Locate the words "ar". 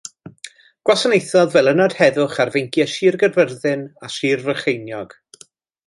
2.45-2.53